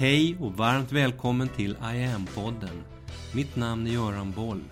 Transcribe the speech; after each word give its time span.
Hej 0.00 0.36
och 0.40 0.52
varmt 0.52 0.92
välkommen 0.92 1.48
till 1.48 1.70
I 1.70 2.04
am-podden. 2.04 2.82
Mitt 3.34 3.56
namn 3.56 3.86
är 3.86 3.90
Göran 3.90 4.32
Boll. 4.32 4.64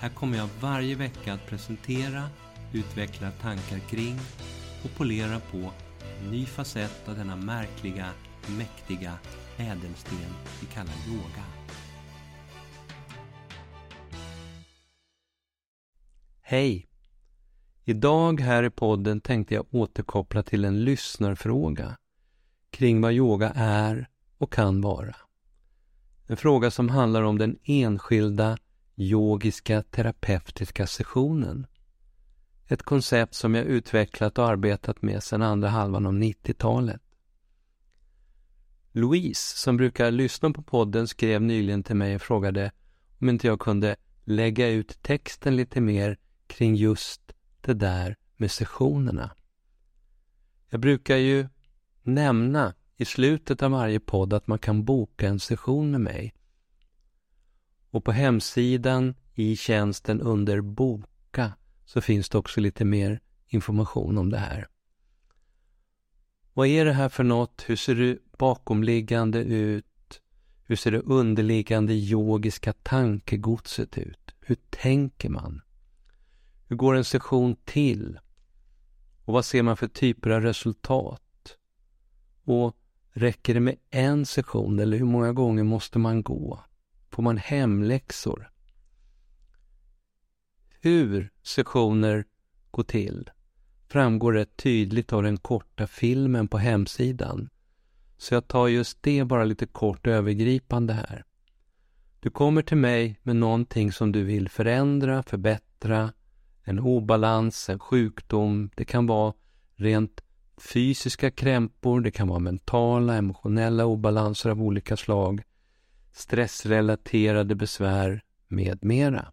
Här 0.00 0.08
kommer 0.08 0.38
jag 0.38 0.48
varje 0.60 0.94
vecka 0.94 1.32
att 1.32 1.46
presentera, 1.46 2.22
utveckla 2.72 3.30
tankar 3.30 3.78
kring 3.78 4.16
och 4.84 4.96
polera 4.96 5.40
på 5.40 5.70
en 6.20 6.30
ny 6.30 6.46
facett 6.46 7.08
av 7.08 7.16
denna 7.16 7.36
märkliga, 7.36 8.08
mäktiga 8.58 9.18
ädelsten 9.56 10.18
vi 10.60 10.66
kallar 10.66 10.94
yoga. 11.08 11.44
Hej! 16.40 16.88
Idag 17.84 18.40
här 18.40 18.62
i 18.62 18.70
podden 18.70 19.20
tänkte 19.20 19.54
jag 19.54 19.66
återkoppla 19.70 20.42
till 20.42 20.64
en 20.64 20.84
lyssnarfråga 20.84 21.96
kring 22.70 23.00
vad 23.00 23.12
yoga 23.12 23.52
är 23.56 24.08
och 24.42 24.52
kan 24.52 24.80
vara. 24.80 25.16
En 26.26 26.36
fråga 26.36 26.70
som 26.70 26.88
handlar 26.88 27.22
om 27.22 27.38
den 27.38 27.58
enskilda 27.64 28.58
yogiska 28.96 29.82
terapeutiska 29.82 30.86
sessionen. 30.86 31.66
Ett 32.66 32.82
koncept 32.82 33.34
som 33.34 33.54
jag 33.54 33.64
utvecklat 33.64 34.38
och 34.38 34.48
arbetat 34.48 35.02
med 35.02 35.22
sedan 35.22 35.42
andra 35.42 35.68
halvan 35.68 36.06
av 36.06 36.12
90-talet. 36.12 37.02
Louise, 38.92 39.58
som 39.58 39.76
brukar 39.76 40.10
lyssna 40.10 40.50
på 40.50 40.62
podden, 40.62 41.08
skrev 41.08 41.42
nyligen 41.42 41.82
till 41.82 41.96
mig 41.96 42.14
och 42.14 42.22
frågade 42.22 42.72
om 43.20 43.28
inte 43.28 43.46
jag 43.46 43.60
kunde 43.60 43.96
lägga 44.24 44.68
ut 44.68 45.02
texten 45.02 45.56
lite 45.56 45.80
mer 45.80 46.18
kring 46.46 46.74
just 46.74 47.32
det 47.60 47.74
där 47.74 48.16
med 48.36 48.50
sessionerna. 48.50 49.30
Jag 50.68 50.80
brukar 50.80 51.16
ju 51.16 51.48
nämna 52.02 52.74
i 53.02 53.04
slutet 53.04 53.62
av 53.62 53.70
varje 53.70 54.00
podd 54.00 54.32
att 54.32 54.46
man 54.46 54.58
kan 54.58 54.84
boka 54.84 55.28
en 55.28 55.40
session 55.40 55.90
med 55.90 56.00
mig. 56.00 56.34
Och 57.90 58.04
på 58.04 58.12
hemsidan 58.12 59.14
i 59.34 59.56
tjänsten 59.56 60.20
under 60.20 60.60
Boka 60.60 61.52
så 61.84 62.00
finns 62.00 62.28
det 62.28 62.38
också 62.38 62.60
lite 62.60 62.84
mer 62.84 63.20
information 63.46 64.18
om 64.18 64.30
det 64.30 64.38
här. 64.38 64.68
Vad 66.52 66.66
är 66.66 66.84
det 66.84 66.92
här 66.92 67.08
för 67.08 67.24
något? 67.24 67.64
Hur 67.66 67.76
ser 67.76 67.94
det 67.94 68.18
bakomliggande 68.38 69.38
ut? 69.38 70.20
Hur 70.64 70.76
ser 70.76 70.90
det 70.90 71.00
underliggande 71.00 71.92
yogiska 71.94 72.72
tankegodset 72.72 73.98
ut? 73.98 74.34
Hur 74.40 74.56
tänker 74.70 75.28
man? 75.28 75.60
Hur 76.68 76.76
går 76.76 76.94
en 76.94 77.04
session 77.04 77.56
till? 77.64 78.18
Och 79.24 79.34
vad 79.34 79.44
ser 79.44 79.62
man 79.62 79.76
för 79.76 79.88
typer 79.88 80.30
av 80.30 80.42
resultat? 80.42 81.56
Och 82.44 82.76
räcker 83.12 83.54
det 83.54 83.60
med 83.60 83.76
en 83.90 84.26
session 84.26 84.78
eller 84.78 84.98
hur 84.98 85.04
många 85.04 85.32
gånger 85.32 85.64
måste 85.64 85.98
man 85.98 86.22
gå? 86.22 86.60
Får 87.10 87.22
man 87.22 87.36
hemläxor? 87.36 88.50
Hur 90.80 91.30
sessioner 91.42 92.24
går 92.70 92.82
till 92.82 93.30
framgår 93.88 94.32
rätt 94.32 94.56
tydligt 94.56 95.12
av 95.12 95.22
den 95.22 95.36
korta 95.36 95.86
filmen 95.86 96.48
på 96.48 96.58
hemsidan. 96.58 97.48
Så 98.16 98.34
jag 98.34 98.48
tar 98.48 98.68
just 98.68 99.02
det 99.02 99.24
bara 99.24 99.44
lite 99.44 99.66
kort 99.66 100.06
övergripande 100.06 100.92
här. 100.92 101.24
Du 102.20 102.30
kommer 102.30 102.62
till 102.62 102.76
mig 102.76 103.18
med 103.22 103.36
någonting 103.36 103.92
som 103.92 104.12
du 104.12 104.24
vill 104.24 104.48
förändra, 104.48 105.22
förbättra, 105.22 106.12
en 106.64 106.78
obalans, 106.78 107.68
en 107.68 107.78
sjukdom. 107.78 108.70
Det 108.74 108.84
kan 108.84 109.06
vara 109.06 109.34
rent 109.76 110.20
fysiska 110.56 111.30
krämpor, 111.30 112.00
det 112.00 112.10
kan 112.10 112.28
vara 112.28 112.38
mentala, 112.38 113.14
emotionella 113.16 113.84
obalanser 113.84 114.50
av 114.50 114.62
olika 114.62 114.96
slag, 114.96 115.42
stressrelaterade 116.12 117.54
besvär 117.54 118.22
med 118.48 118.84
mera. 118.84 119.32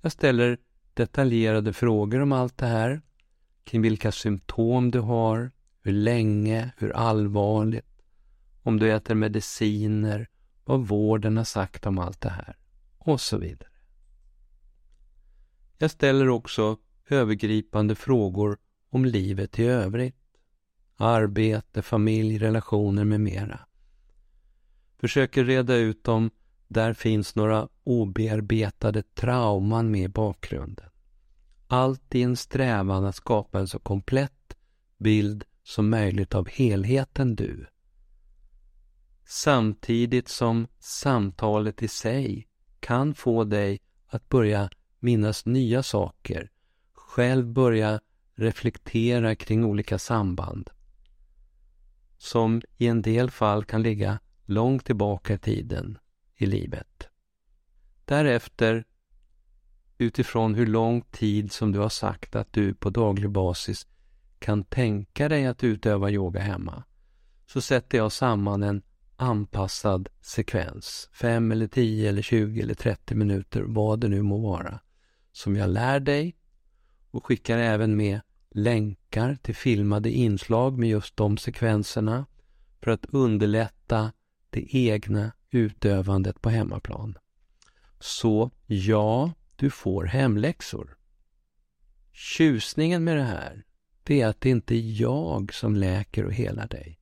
Jag 0.00 0.12
ställer 0.12 0.58
detaljerade 0.94 1.72
frågor 1.72 2.20
om 2.20 2.32
allt 2.32 2.58
det 2.58 2.66
här, 2.66 3.02
kring 3.64 3.82
vilka 3.82 4.12
symptom 4.12 4.90
du 4.90 5.00
har, 5.00 5.50
hur 5.82 5.92
länge, 5.92 6.70
hur 6.76 6.92
allvarligt, 6.92 8.02
om 8.62 8.78
du 8.78 8.92
äter 8.92 9.14
mediciner, 9.14 10.28
vad 10.64 10.86
vården 10.86 11.36
har 11.36 11.44
sagt 11.44 11.86
om 11.86 11.98
allt 11.98 12.20
det 12.20 12.28
här 12.28 12.56
och 12.98 13.20
så 13.20 13.38
vidare. 13.38 13.68
Jag 15.78 15.90
ställer 15.90 16.28
också 16.28 16.76
övergripande 17.08 17.94
frågor 17.94 18.58
om 18.90 19.04
livet 19.04 19.58
i 19.58 19.64
övrigt. 19.64 20.16
Arbete, 20.96 21.82
familj, 21.82 22.38
relationer 22.38 23.04
med 23.04 23.20
mera. 23.20 23.60
Försöker 25.00 25.44
reda 25.44 25.74
ut 25.74 26.08
om 26.08 26.30
där 26.68 26.92
finns 26.92 27.34
några 27.34 27.68
obearbetade 27.84 29.02
trauman 29.02 29.90
med 29.90 30.02
i 30.04 30.08
bakgrunden. 30.08 30.90
Allt 31.66 32.14
i 32.14 32.22
en 32.22 32.36
strävan 32.36 33.04
att 33.04 33.16
skapa 33.16 33.58
en 33.58 33.68
så 33.68 33.78
komplett 33.78 34.56
bild 34.98 35.44
som 35.62 35.90
möjligt 35.90 36.34
av 36.34 36.48
helheten 36.48 37.36
du. 37.36 37.66
Samtidigt 39.26 40.28
som 40.28 40.66
samtalet 40.78 41.82
i 41.82 41.88
sig 41.88 42.46
kan 42.80 43.14
få 43.14 43.44
dig 43.44 43.80
att 44.06 44.28
börja 44.28 44.70
minnas 44.98 45.46
nya 45.46 45.82
saker, 45.82 46.50
själv 46.92 47.46
börja 47.46 48.00
reflektera 48.34 49.34
kring 49.34 49.64
olika 49.64 49.98
samband 49.98 50.70
som 52.24 52.62
i 52.76 52.86
en 52.86 53.02
del 53.02 53.30
fall 53.30 53.64
kan 53.64 53.82
ligga 53.82 54.18
långt 54.44 54.84
tillbaka 54.84 55.34
i 55.34 55.38
tiden 55.38 55.98
i 56.36 56.46
livet. 56.46 57.08
Därefter, 58.04 58.84
utifrån 59.98 60.54
hur 60.54 60.66
lång 60.66 61.02
tid 61.02 61.52
som 61.52 61.72
du 61.72 61.78
har 61.78 61.88
sagt 61.88 62.36
att 62.36 62.52
du 62.52 62.74
på 62.74 62.90
daglig 62.90 63.30
basis 63.30 63.86
kan 64.38 64.64
tänka 64.64 65.28
dig 65.28 65.46
att 65.46 65.64
utöva 65.64 66.10
yoga 66.10 66.40
hemma, 66.40 66.84
så 67.46 67.60
sätter 67.60 67.98
jag 67.98 68.12
samman 68.12 68.62
en 68.62 68.82
anpassad 69.16 70.08
sekvens, 70.20 71.08
5 71.12 71.52
eller 71.52 71.66
10 71.66 72.08
eller 72.08 72.22
tjugo 72.22 72.62
eller 72.62 72.74
trettio 72.74 73.14
minuter, 73.14 73.62
vad 73.62 74.00
det 74.00 74.08
nu 74.08 74.22
må 74.22 74.38
vara, 74.38 74.80
som 75.32 75.56
jag 75.56 75.70
lär 75.70 76.00
dig 76.00 76.36
och 77.10 77.26
skickar 77.26 77.58
även 77.58 77.96
med 77.96 78.20
länkar 78.54 79.38
till 79.42 79.54
filmade 79.54 80.10
inslag 80.10 80.78
med 80.78 80.88
just 80.88 81.16
de 81.16 81.36
sekvenserna 81.36 82.26
för 82.80 82.90
att 82.90 83.06
underlätta 83.08 84.12
det 84.50 84.76
egna 84.76 85.32
utövandet 85.50 86.42
på 86.42 86.50
hemmaplan. 86.50 87.18
Så 88.00 88.50
ja, 88.66 89.32
du 89.56 89.70
får 89.70 90.04
hemläxor. 90.04 90.96
Tjusningen 92.12 93.04
med 93.04 93.16
det 93.16 93.22
här, 93.22 93.64
det 94.02 94.20
är 94.20 94.26
att 94.26 94.40
det 94.40 94.50
inte 94.50 94.74
är 94.74 95.00
jag 95.00 95.54
som 95.54 95.76
läker 95.76 96.24
och 96.24 96.32
helar 96.32 96.68
dig. 96.68 96.98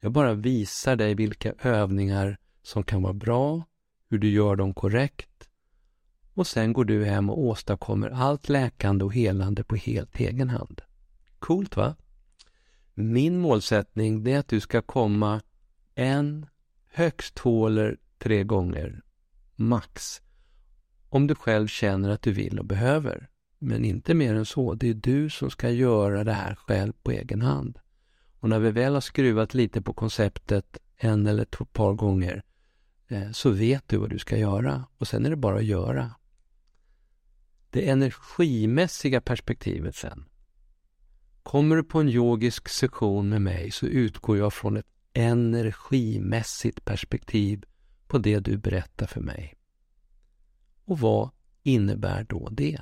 Jag 0.00 0.12
bara 0.12 0.34
visar 0.34 0.96
dig 0.96 1.14
vilka 1.14 1.52
övningar 1.52 2.38
som 2.62 2.82
kan 2.82 3.02
vara 3.02 3.12
bra, 3.12 3.62
hur 4.10 4.18
du 4.18 4.30
gör 4.30 4.56
dem 4.56 4.74
korrekt 4.74 5.48
och 6.38 6.46
sen 6.46 6.72
går 6.72 6.84
du 6.84 7.04
hem 7.04 7.30
och 7.30 7.38
åstadkommer 7.38 8.10
allt 8.10 8.48
läkande 8.48 9.04
och 9.04 9.14
helande 9.14 9.64
på 9.64 9.76
helt 9.76 10.20
egen 10.20 10.50
hand. 10.50 10.80
Coolt 11.38 11.76
va? 11.76 11.96
Min 12.94 13.38
målsättning 13.38 14.28
är 14.28 14.38
att 14.38 14.48
du 14.48 14.60
ska 14.60 14.82
komma 14.82 15.40
en, 15.94 16.46
högst 16.92 17.34
två 17.34 17.66
eller 17.66 17.96
tre 18.18 18.44
gånger, 18.44 19.02
max. 19.56 20.22
Om 21.08 21.26
du 21.26 21.34
själv 21.34 21.66
känner 21.66 22.10
att 22.10 22.22
du 22.22 22.32
vill 22.32 22.58
och 22.58 22.64
behöver. 22.64 23.28
Men 23.58 23.84
inte 23.84 24.14
mer 24.14 24.34
än 24.34 24.46
så. 24.46 24.74
Det 24.74 24.88
är 24.88 24.94
du 24.94 25.30
som 25.30 25.50
ska 25.50 25.70
göra 25.70 26.24
det 26.24 26.32
här 26.32 26.54
själv 26.54 26.92
på 27.02 27.10
egen 27.10 27.42
hand. 27.42 27.78
Och 28.40 28.48
när 28.48 28.58
vi 28.58 28.70
väl 28.70 28.94
har 28.94 29.00
skruvat 29.00 29.54
lite 29.54 29.82
på 29.82 29.92
konceptet 29.92 30.78
en 30.96 31.26
eller 31.26 31.44
två 31.44 31.64
par 31.64 31.92
gånger 31.92 32.42
eh, 33.08 33.30
så 33.30 33.50
vet 33.50 33.88
du 33.88 33.96
vad 33.96 34.10
du 34.10 34.18
ska 34.18 34.36
göra 34.36 34.84
och 34.98 35.08
sen 35.08 35.26
är 35.26 35.30
det 35.30 35.36
bara 35.36 35.56
att 35.56 35.64
göra. 35.64 36.14
Det 37.70 37.88
energimässiga 37.88 39.20
perspektivet 39.20 39.96
sen. 39.96 40.24
Kommer 41.48 41.76
du 41.76 41.84
på 41.84 42.00
en 42.00 42.08
yogisk 42.08 42.68
session 42.68 43.28
med 43.28 43.42
mig 43.42 43.70
så 43.70 43.86
utgår 43.86 44.38
jag 44.38 44.52
från 44.52 44.76
ett 44.76 44.86
energimässigt 45.12 46.84
perspektiv 46.84 47.64
på 48.06 48.18
det 48.18 48.40
du 48.40 48.56
berättar 48.56 49.06
för 49.06 49.20
mig. 49.20 49.54
Och 50.84 50.98
vad 51.00 51.30
innebär 51.62 52.24
då 52.24 52.48
det? 52.48 52.80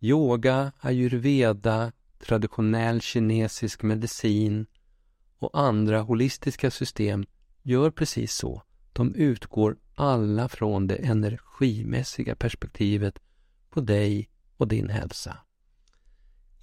Yoga, 0.00 0.72
ayurveda, 0.80 1.92
traditionell 2.18 3.00
kinesisk 3.00 3.82
medicin 3.82 4.66
och 5.38 5.60
andra 5.60 6.00
holistiska 6.00 6.70
system 6.70 7.26
gör 7.62 7.90
precis 7.90 8.32
så. 8.34 8.62
De 8.92 9.14
utgår 9.14 9.76
alla 9.94 10.48
från 10.48 10.86
det 10.86 10.96
energimässiga 10.96 12.36
perspektivet 12.36 13.18
på 13.70 13.80
dig 13.80 14.28
och 14.56 14.68
din 14.68 14.88
hälsa. 14.90 15.36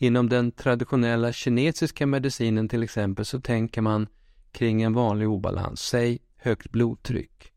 Inom 0.01 0.30
den 0.30 0.51
traditionella 0.51 1.34
kinesiska 1.34 2.06
medicinen 2.06 2.69
till 2.69 2.84
exempel 2.84 3.25
så 3.25 3.42
tänker 3.42 3.81
man 3.81 4.07
kring 4.51 4.81
en 4.81 4.94
vanlig 4.94 5.30
obalans, 5.30 5.81
säg 5.81 6.19
högt 6.38 6.72
blodtryck, 6.72 7.51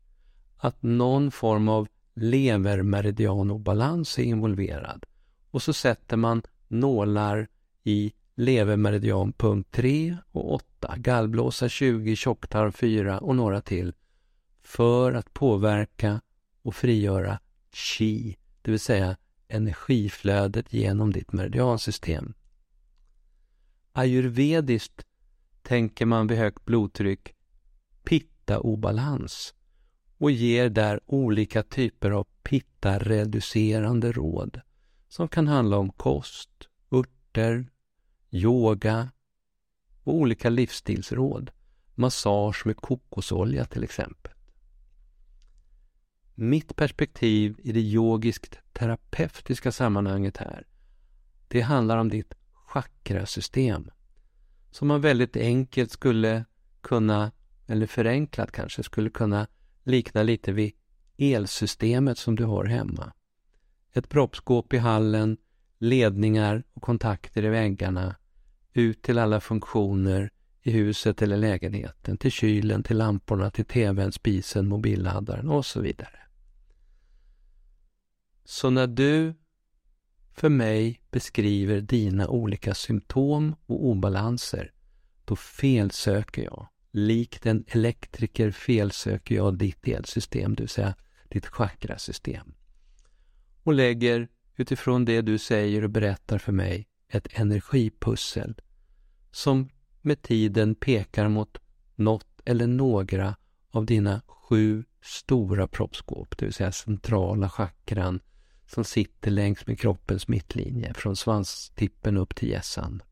att 0.57 0.83
någon 0.83 1.31
form 1.31 1.69
av 1.69 1.87
levermeridianobalans 2.13 4.19
är 4.19 4.23
involverad. 4.23 5.05
Och 5.51 5.61
så 5.61 5.73
sätter 5.73 6.17
man 6.17 6.41
nålar 6.67 7.47
i 7.83 8.13
levermeridian 8.35 9.33
punkt 9.33 9.67
3 9.71 10.17
och 10.31 10.53
8, 10.53 10.95
gallblåsa 10.97 11.69
20, 11.69 12.15
tjocktarm 12.15 12.71
4 12.71 13.19
och 13.19 13.35
några 13.35 13.61
till 13.61 13.93
för 14.61 15.13
att 15.13 15.33
påverka 15.33 16.21
och 16.61 16.75
frigöra 16.75 17.39
chi, 17.71 18.37
det 18.61 18.71
vill 18.71 18.79
säga 18.79 19.15
energiflödet 19.53 20.73
genom 20.73 21.13
ditt 21.13 21.33
meridiansystem. 21.33 22.33
Ayurvediskt 23.91 25.05
tänker 25.61 26.05
man 26.05 26.27
vid 26.27 26.37
högt 26.37 26.65
blodtryck 26.65 27.33
pitta-obalans 28.03 29.53
och 30.17 30.31
ger 30.31 30.69
där 30.69 30.99
olika 31.05 31.63
typer 31.63 32.11
av 32.11 32.27
pitta-reducerande 32.43 34.11
råd 34.11 34.61
som 35.07 35.27
kan 35.27 35.47
handla 35.47 35.77
om 35.77 35.89
kost, 35.89 36.69
örter, 36.91 37.67
yoga 38.31 39.11
och 40.03 40.13
olika 40.13 40.49
livsstilsråd. 40.49 41.51
Massage 41.95 42.65
med 42.65 42.77
kokosolja 42.77 43.65
till 43.65 43.83
exempel. 43.83 44.32
Mitt 46.35 46.75
perspektiv 46.75 47.59
i 47.63 47.71
det 47.71 47.79
yogiskt 47.79 48.59
terapeutiska 48.73 49.71
sammanhanget 49.71 50.37
här, 50.37 50.67
det 51.47 51.61
handlar 51.61 51.97
om 51.97 52.09
ditt 52.09 52.33
chakrasystem 52.67 53.91
som 54.71 54.87
man 54.87 55.01
väldigt 55.01 55.37
enkelt 55.37 55.91
skulle 55.91 56.45
kunna, 56.81 57.31
eller 57.67 57.87
förenklat 57.87 58.51
kanske, 58.51 58.83
skulle 58.83 59.09
kunna 59.09 59.47
likna 59.83 60.23
lite 60.23 60.51
vid 60.51 60.73
elsystemet 61.17 62.17
som 62.17 62.35
du 62.35 62.43
har 62.43 62.65
hemma. 62.65 63.13
Ett 63.93 64.09
proppskåp 64.09 64.73
i 64.73 64.77
hallen, 64.77 65.37
ledningar 65.77 66.63
och 66.73 66.81
kontakter 66.81 67.43
i 67.45 67.49
väggarna, 67.49 68.15
ut 68.73 69.01
till 69.01 69.19
alla 69.19 69.39
funktioner 69.39 70.31
i 70.63 70.71
huset 70.71 71.21
eller 71.21 71.37
lägenheten, 71.37 72.17
till 72.17 72.31
kylen, 72.31 72.83
till 72.83 72.97
lamporna, 72.97 73.51
till 73.51 73.65
tvn, 73.65 74.11
spisen, 74.11 74.67
mobilladdaren 74.67 75.49
och 75.49 75.65
så 75.65 75.81
vidare. 75.81 76.19
Så 78.45 78.69
när 78.69 78.87
du 78.87 79.33
för 80.33 80.49
mig 80.49 81.01
beskriver 81.11 81.81
dina 81.81 82.27
olika 82.27 82.73
symptom 82.73 83.55
och 83.65 83.85
obalanser, 83.85 84.71
då 85.25 85.35
felsöker 85.35 86.43
jag. 86.43 86.67
Likt 86.91 87.45
en 87.45 87.65
elektriker 87.67 88.51
felsöker 88.51 89.35
jag 89.35 89.57
ditt 89.57 89.87
elsystem, 89.87 90.55
det 90.55 90.63
vill 90.63 90.69
säga 90.69 90.95
ditt 91.29 91.45
chakrasystem. 91.45 92.53
Och 93.63 93.73
lägger 93.73 94.27
utifrån 94.55 95.05
det 95.05 95.21
du 95.21 95.37
säger 95.37 95.83
och 95.83 95.89
berättar 95.89 96.37
för 96.37 96.51
mig 96.51 96.87
ett 97.07 97.27
energipussel 97.39 98.61
som 99.31 99.69
med 100.03 100.21
tiden 100.21 100.75
pekar 100.75 101.27
mot 101.27 101.57
något 101.95 102.41
eller 102.45 102.67
några 102.67 103.35
av 103.71 103.85
dina 103.85 104.21
sju 104.27 104.83
stora 105.01 105.67
proppskåp, 105.67 106.37
det 106.37 106.45
vill 106.45 106.53
säga 106.53 106.71
centrala 106.71 107.49
chakran 107.49 108.19
som 108.65 108.83
sitter 108.83 109.31
längs 109.31 109.67
med 109.67 109.79
kroppens 109.79 110.27
mittlinje 110.27 110.93
från 110.93 111.15
svanstippen 111.15 112.17
upp 112.17 112.35
till 112.35 112.49
hjässan. 112.49 113.03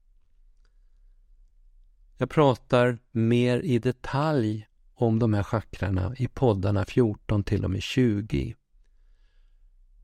Jag 2.18 2.30
pratar 2.30 3.00
mer 3.12 3.60
i 3.60 3.80
detalj 3.80 4.68
om 4.94 5.20
de 5.20 5.34
här 5.34 5.44
chakrarna 5.44 6.16
i 6.18 6.28
poddarna 6.28 6.86
14 6.86 7.44
till 7.44 7.64
och 7.64 7.72
med 7.72 7.82
20. 7.82 8.56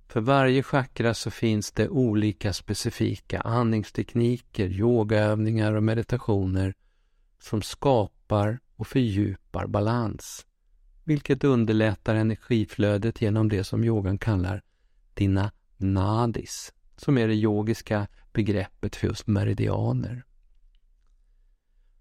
För 0.08 0.22
varje 0.22 0.64
chakra 0.64 1.14
så 1.14 1.32
finns 1.32 1.72
det 1.72 1.90
olika 1.90 2.54
specifika 2.54 3.42
andningstekniker, 3.42 4.70
yogaövningar 4.70 5.74
och 5.74 5.84
meditationer 5.84 6.74
som 7.40 7.62
skapar 7.62 8.60
och 8.76 8.88
fördjupar 8.88 9.68
balans, 9.68 10.46
vilket 11.04 11.44
underlättar 11.44 12.16
energiflödet 12.16 13.22
genom 13.22 13.50
det 13.50 13.64
som 13.64 13.84
yogan 13.84 14.18
kallar 14.18 14.64
dina 15.14 15.52
nadis, 15.78 16.74
som 16.98 17.18
är 17.18 17.28
det 17.28 17.36
yogiska 17.36 18.08
begreppet 18.34 18.96
för 18.96 19.08
just 19.08 19.28
meridianer. 19.28 20.24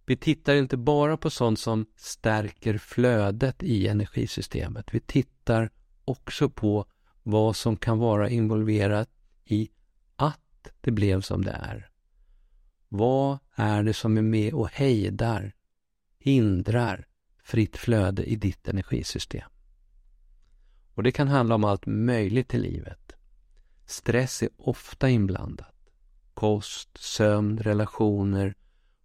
Vi 0.07 0.17
tittar 0.17 0.55
inte 0.55 0.77
bara 0.77 1.17
på 1.17 1.31
sånt 1.31 1.61
som 1.61 1.87
stärker 1.97 2.79
flödet 2.79 3.63
i 3.63 3.89
energisystemet. 3.89 4.95
Vi 4.95 5.01
tittar 5.01 5.71
också 6.05 6.51
på 6.51 6.87
vad 7.29 7.57
som 7.57 7.77
kan 7.77 7.99
vara 7.99 8.31
involverat 8.31 9.11
i 9.45 9.71
att 10.17 10.69
det 10.81 10.91
blev 10.91 11.21
som 11.21 11.45
det 11.45 11.51
är. 11.51 11.91
Vad 12.89 13.39
är 13.55 13.83
det 13.83 13.95
som 13.95 14.19
är 14.19 14.23
med 14.23 14.55
och 14.55 14.69
hejdar, 14.69 15.55
hindrar 16.19 17.07
fritt 17.43 17.77
flöde 17.77 18.25
i 18.25 18.37
ditt 18.37 18.69
energisystem? 18.69 19.51
Och 20.95 21.03
det 21.03 21.13
kan 21.13 21.29
handla 21.29 21.55
om 21.55 21.65
allt 21.65 21.87
möjligt 21.87 22.55
i 22.55 22.59
livet. 22.59 23.13
Stress 23.87 24.43
är 24.43 24.49
ofta 24.57 25.09
inblandat. 25.09 25.75
Kost, 26.35 26.99
sömn, 26.99 27.59
relationer, 27.59 28.55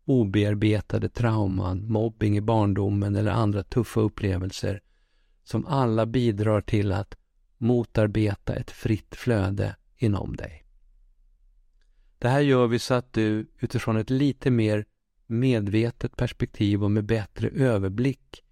obearbetade 0.06 1.10
trauman, 1.10 1.92
mobbing 1.92 2.38
i 2.38 2.42
barndomen 2.42 3.16
eller 3.16 3.32
andra 3.32 3.64
tuffa 3.64 4.00
upplevelser 4.00 4.82
som 5.44 5.66
alla 5.66 6.06
bidrar 6.06 6.62
till 6.62 6.92
att 6.92 7.16
motarbeta 7.62 8.56
ett 8.56 8.72
fritt 8.72 9.16
flöde 9.16 9.76
inom 9.98 10.36
dig. 10.36 10.66
Det 12.18 12.30
här 12.30 12.40
gör 12.40 12.68
vi 12.68 12.80
så 12.80 12.94
att 12.94 13.14
du 13.14 13.48
utifrån 13.60 13.98
ett 13.98 14.10
lite 14.10 14.52
mer 14.52 14.86
medvetet 15.28 16.18
perspektiv 16.18 16.84
och 16.84 16.92
med 16.92 17.06
bättre 17.06 17.50
överblick 17.50 18.44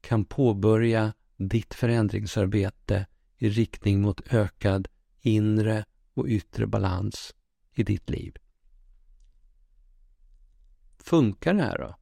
kan 0.00 0.24
påbörja 0.24 1.12
ditt 1.36 1.74
förändringsarbete 1.74 3.06
i 3.36 3.48
riktning 3.48 4.00
mot 4.00 4.32
ökad 4.32 4.88
inre 5.20 5.84
och 6.14 6.26
yttre 6.26 6.66
balans 6.66 7.34
i 7.72 7.82
ditt 7.82 8.10
liv. 8.10 8.36
Funkar 10.98 11.54
det 11.54 11.62
här 11.62 11.78
då? 11.78 11.96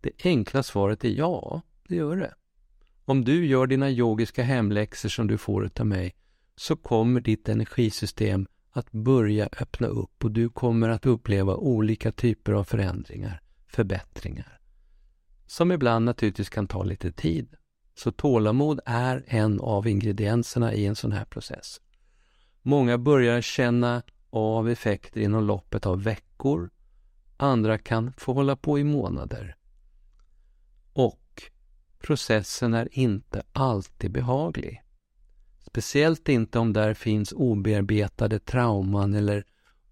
Det 0.00 0.24
enkla 0.24 0.62
svaret 0.62 1.04
är 1.04 1.08
ja, 1.08 1.62
det 1.88 1.94
gör 1.94 2.16
det. 2.16 2.34
Om 3.04 3.24
du 3.24 3.46
gör 3.46 3.66
dina 3.66 3.90
yogiska 3.90 4.42
hemläxor 4.42 5.08
som 5.08 5.26
du 5.26 5.38
får 5.38 5.70
av 5.80 5.86
mig 5.86 6.14
så 6.56 6.76
kommer 6.76 7.20
ditt 7.20 7.48
energisystem 7.48 8.46
att 8.70 8.92
börja 8.92 9.48
öppna 9.60 9.86
upp 9.86 10.24
och 10.24 10.30
du 10.30 10.48
kommer 10.48 10.88
att 10.88 11.06
uppleva 11.06 11.56
olika 11.56 12.12
typer 12.12 12.52
av 12.52 12.64
förändringar, 12.64 13.42
förbättringar. 13.66 14.60
Som 15.46 15.72
ibland 15.72 16.04
naturligtvis 16.04 16.48
kan 16.48 16.66
ta 16.66 16.82
lite 16.82 17.12
tid. 17.12 17.54
Så 17.94 18.12
tålamod 18.12 18.80
är 18.86 19.24
en 19.26 19.60
av 19.60 19.88
ingredienserna 19.88 20.74
i 20.74 20.86
en 20.86 20.96
sån 20.96 21.12
här 21.12 21.24
process. 21.24 21.80
Många 22.62 22.98
börjar 22.98 23.40
känna 23.40 24.02
av 24.30 24.68
effekter 24.68 25.20
inom 25.20 25.44
loppet 25.44 25.86
av 25.86 26.02
veckor. 26.02 26.70
Andra 27.36 27.78
kan 27.78 28.12
få 28.12 28.32
hålla 28.32 28.56
på 28.56 28.78
i 28.78 28.84
månader. 28.84 29.56
Processen 32.02 32.74
är 32.74 32.88
inte 32.92 33.42
alltid 33.52 34.10
behaglig. 34.10 34.82
Speciellt 35.58 36.28
inte 36.28 36.58
om 36.58 36.72
där 36.72 36.94
finns 36.94 37.32
obearbetade 37.32 38.38
trauman 38.38 39.14
eller 39.14 39.44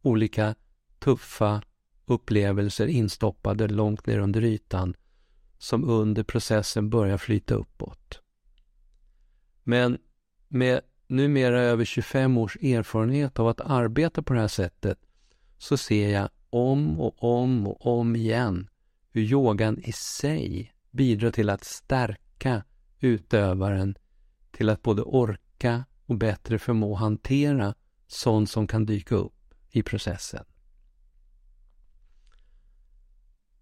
olika 0.02 0.54
tuffa 0.98 1.62
upplevelser 2.06 2.86
instoppade 2.86 3.68
långt 3.68 4.06
ner 4.06 4.18
under 4.18 4.44
ytan 4.44 4.94
som 5.58 5.84
under 5.84 6.22
processen 6.22 6.90
börjar 6.90 7.18
flyta 7.18 7.54
uppåt. 7.54 8.20
Men 9.62 9.98
med 10.48 10.80
numera 11.06 11.60
över 11.60 11.84
25 11.84 12.38
års 12.38 12.56
erfarenhet 12.56 13.38
av 13.38 13.48
att 13.48 13.60
arbeta 13.60 14.22
på 14.22 14.32
det 14.32 14.40
här 14.40 14.48
sättet 14.48 14.98
så 15.58 15.76
ser 15.76 16.08
jag 16.08 16.28
om 16.50 17.00
och 17.00 17.24
om 17.24 17.66
och 17.66 17.86
om 17.86 18.16
igen 18.16 18.68
hur 19.12 19.22
yogan 19.22 19.78
i 19.78 19.92
sig 19.92 20.72
bidra 20.90 21.32
till 21.32 21.50
att 21.50 21.64
stärka 21.64 22.64
utövaren 23.00 23.94
till 24.50 24.68
att 24.68 24.82
både 24.82 25.02
orka 25.02 25.84
och 26.06 26.16
bättre 26.16 26.58
förmå 26.58 26.94
hantera 26.94 27.74
sånt 28.06 28.50
som 28.50 28.66
kan 28.66 28.86
dyka 28.86 29.14
upp 29.14 29.54
i 29.70 29.82
processen. 29.82 30.44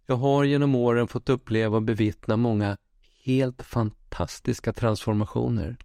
Jag 0.07 0.17
har 0.17 0.45
genom 0.45 0.75
åren 0.75 1.09
fått 1.09 1.29
uppleva 1.29 1.77
och 1.77 1.83
bevittna 1.83 2.37
många 2.37 2.77
helt 3.25 3.63
fantastiska 3.63 4.73
transformationer. 4.73 5.77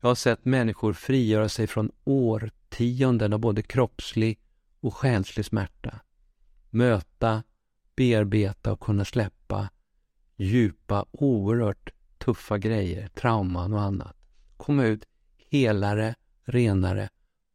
Jag 0.00 0.08
har 0.08 0.14
sett 0.14 0.44
människor 0.44 0.92
frigöra 0.92 1.48
sig 1.48 1.66
från 1.66 1.90
årtionden 2.04 3.32
av 3.32 3.38
både 3.38 3.62
kroppslig 3.62 4.38
och 4.80 4.94
själslig 4.94 5.46
smärta. 5.46 6.00
Möta, 6.70 7.42
bearbeta 7.96 8.72
och 8.72 8.80
kunna 8.80 9.04
släppa 9.04 9.39
djupa, 10.44 11.06
oerhört 11.10 11.90
tuffa 12.18 12.58
grejer, 12.58 13.08
trauman 13.08 13.72
och 13.72 13.80
annat, 13.80 14.16
komma 14.56 14.84
ut 14.84 15.04
helare, 15.50 16.14
renare 16.44 17.08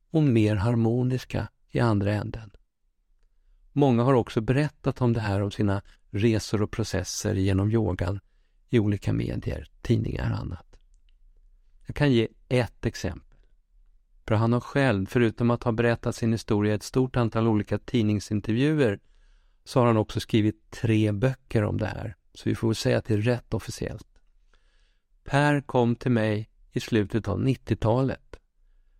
och 0.10 0.24
mer 0.24 0.56
harmoniska 0.56 1.48
i 1.72 1.80
andra 1.80 2.14
änden. 2.14 2.52
Många 3.72 4.04
har 4.04 4.14
också 4.14 4.42
berättat 4.42 5.02
om 5.02 5.14
det 5.14 5.20
här, 5.20 5.42
om 5.42 5.52
sina 5.52 5.82
resor 6.10 6.62
och 6.62 6.72
processer 6.72 7.34
genom 7.34 7.72
yogan 7.72 8.20
i 8.70 8.80
olika 8.80 9.14
medier, 9.14 9.70
tidningar 9.82 10.32
och 10.32 10.38
annat. 10.38 10.76
Jag 11.86 11.96
kan 11.96 12.12
ge 12.12 12.28
ett 12.50 12.86
exempel. 12.86 13.38
För 14.28 14.36
han 14.36 14.54
har 14.54 14.60
själv, 14.60 15.06
förutom 15.06 15.52
att 15.52 15.64
ha 15.64 15.72
berättat 15.72 16.16
sin 16.16 16.32
historia 16.32 16.74
i 16.74 16.76
ett 16.76 16.84
stort 16.84 17.16
antal 17.16 17.48
olika 17.48 17.78
tidningsintervjuer, 17.78 19.00
så 19.64 19.80
har 19.80 19.88
han 19.88 19.98
också 19.98 20.20
skrivit 20.20 20.72
tre 20.72 21.12
böcker 21.12 21.64
om 21.64 21.78
det 21.78 21.86
här. 21.86 22.16
Så 22.36 22.50
vi 22.50 22.56
får 22.56 22.68
väl 22.68 22.76
säga 22.76 22.98
att 22.98 23.06
det 23.06 23.14
är 23.14 23.22
rätt 23.22 23.54
officiellt. 23.54 24.08
Per 25.24 25.62
kom 25.62 25.96
till 25.96 26.12
mig 26.12 26.50
i 26.72 26.80
slutet 26.80 27.28
av 27.28 27.44
90-talet 27.44 28.36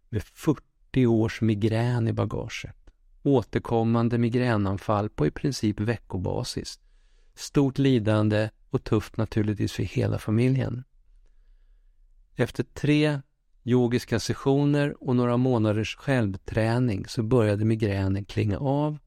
med 0.10 0.24
40 0.24 1.06
års 1.06 1.42
migrän 1.42 2.08
i 2.08 2.14
bagaget. 2.14 2.76
Återkommande 3.24 4.18
migränanfall 4.18 5.10
på 5.10 5.28
i 5.28 5.32
princip 5.32 5.80
veckobasis. 5.80 6.80
Stort 7.34 7.78
lidande 7.78 8.50
och 8.70 8.84
tufft 8.84 9.18
naturligtvis 9.18 9.72
för 9.72 9.84
hela 9.84 10.20
familjen. 10.20 10.84
Efter 12.36 12.64
tre 12.64 13.22
yogiska 13.64 14.20
sessioner 14.20 15.04
och 15.04 15.16
några 15.16 15.38
månaders 15.38 15.96
självträning 15.96 17.06
så 17.08 17.24
började 17.24 17.66
migränen 17.66 18.26
klinga 18.26 18.58
av 18.58 18.98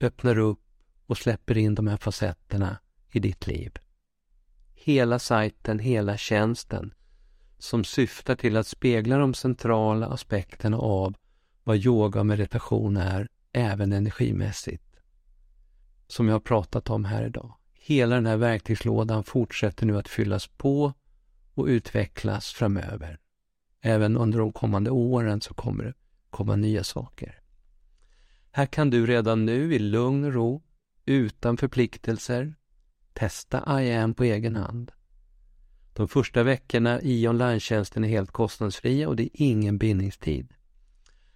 öppnar 0.00 0.38
upp 0.38 0.60
och 1.06 1.18
släpper 1.18 1.58
in 1.58 1.74
de 1.74 1.86
här 1.86 1.96
facetterna 1.96 2.78
i 3.10 3.20
ditt 3.20 3.46
liv. 3.46 3.72
Hela 4.74 5.18
sajten, 5.18 5.78
hela 5.78 6.16
tjänsten 6.16 6.94
som 7.58 7.84
syftar 7.84 8.36
till 8.36 8.56
att 8.56 8.66
spegla 8.66 9.18
de 9.18 9.34
centrala 9.34 10.06
aspekterna 10.06 10.78
av 10.78 11.14
vad 11.64 11.76
yoga 11.76 12.20
och 12.20 12.26
meditation 12.26 12.96
är, 12.96 13.28
även 13.52 13.92
energimässigt. 13.92 14.84
Som 16.06 16.28
jag 16.28 16.34
har 16.34 16.40
pratat 16.40 16.90
om 16.90 17.04
här 17.04 17.26
idag. 17.26 17.54
Hela 17.88 18.14
den 18.14 18.26
här 18.26 18.36
verktygslådan 18.36 19.24
fortsätter 19.24 19.86
nu 19.86 19.98
att 19.98 20.08
fyllas 20.08 20.46
på 20.46 20.92
och 21.54 21.66
utvecklas 21.66 22.52
framöver. 22.52 23.18
Även 23.80 24.16
under 24.16 24.38
de 24.38 24.52
kommande 24.52 24.90
åren 24.90 25.40
så 25.40 25.54
kommer 25.54 25.84
det 25.84 25.94
komma 26.30 26.56
nya 26.56 26.84
saker. 26.84 27.40
Här 28.50 28.66
kan 28.66 28.90
du 28.90 29.06
redan 29.06 29.44
nu 29.44 29.74
i 29.74 29.78
lugn 29.78 30.24
och 30.24 30.32
ro, 30.32 30.62
utan 31.04 31.56
förpliktelser, 31.56 32.54
testa 33.12 33.82
IAM 33.82 34.14
på 34.14 34.24
egen 34.24 34.56
hand. 34.56 34.92
De 35.92 36.08
första 36.08 36.42
veckorna 36.42 37.00
i 37.00 37.28
online 37.28 37.56
är 37.56 38.08
helt 38.08 38.30
kostnadsfria 38.30 39.08
och 39.08 39.16
det 39.16 39.22
är 39.22 39.30
ingen 39.32 39.78
bindningstid. 39.78 40.54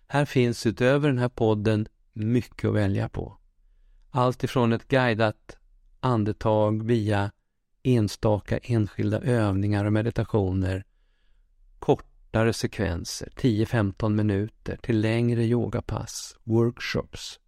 Här 0.07 0.25
finns 0.25 0.67
utöver 0.67 1.09
den 1.09 1.19
här 1.19 1.29
podden 1.29 1.87
mycket 2.13 2.69
att 2.69 2.75
välja 2.75 3.09
på. 3.09 3.39
Allt 4.11 4.45
ifrån 4.45 4.73
ett 4.73 4.89
guidat 4.89 5.57
andetag 6.01 6.83
via 6.83 7.31
enstaka 7.83 8.59
enskilda 8.59 9.21
övningar 9.21 9.85
och 9.85 9.93
meditationer, 9.93 10.85
kortare 11.79 12.53
sekvenser, 12.53 13.29
10-15 13.37 14.09
minuter, 14.09 14.77
till 14.77 15.01
längre 15.01 15.45
yogapass, 15.45 16.37
workshops. 16.45 17.41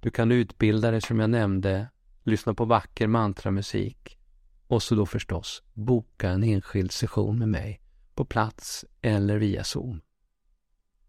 Du 0.00 0.10
kan 0.10 0.32
utbilda 0.32 0.90
dig 0.90 1.00
som 1.00 1.20
jag 1.20 1.30
nämnde, 1.30 1.88
lyssna 2.22 2.54
på 2.54 2.64
vacker 2.64 3.06
mantramusik 3.06 4.18
och 4.66 4.82
så 4.82 4.94
då 4.94 5.06
förstås 5.06 5.62
boka 5.72 6.30
en 6.30 6.44
enskild 6.44 6.92
session 6.92 7.38
med 7.38 7.48
mig 7.48 7.80
på 8.14 8.24
plats 8.24 8.84
eller 9.00 9.38
via 9.38 9.64
Zoom. 9.64 10.00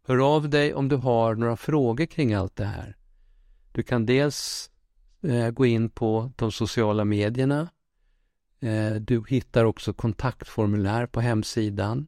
Hör 0.03 0.35
av 0.35 0.49
dig 0.49 0.73
om 0.73 0.87
du 0.87 0.95
har 0.95 1.35
några 1.35 1.57
frågor 1.57 2.05
kring 2.05 2.33
allt 2.33 2.55
det 2.55 2.65
här. 2.65 2.97
Du 3.71 3.83
kan 3.83 4.05
dels 4.05 4.71
Eh, 5.21 5.49
gå 5.49 5.65
in 5.65 5.89
på 5.89 6.31
de 6.35 6.51
sociala 6.51 7.05
medierna. 7.05 7.69
Eh, 8.59 8.93
du 8.93 9.23
hittar 9.27 9.65
också 9.65 9.93
kontaktformulär 9.93 11.05
på 11.05 11.21
hemsidan. 11.21 12.07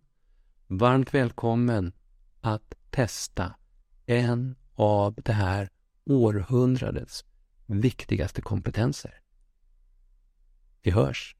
Varmt 0.67 1.13
välkommen 1.13 1.93
att 2.41 2.73
testa 2.89 3.55
en 4.05 4.55
av 4.75 5.15
det 5.25 5.33
här 5.33 5.69
århundradets 6.05 7.25
viktigaste 7.65 8.41
kompetenser. 8.41 9.13
Vi 10.81 10.91
hörs! 10.91 11.35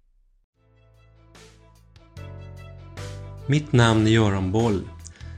Mitt 3.47 3.71
namn 3.71 4.07
är 4.07 4.11
Göran 4.11 4.51
Boll. 4.51 4.81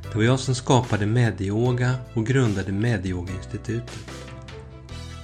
Det 0.04 0.16
var 0.16 0.24
jag 0.24 0.40
som 0.40 0.56
skapade 0.56 1.06
Medioga 1.06 1.96
och 2.14 2.26
grundade 2.26 2.72
Medioga-institutet. 2.72 4.21